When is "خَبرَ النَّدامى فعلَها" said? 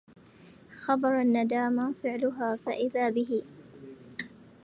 0.75-2.55